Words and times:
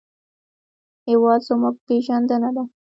هېواد 1.07 1.41
زموږ 1.47 1.75
پېژندنه 1.87 2.49
ده 2.55 2.63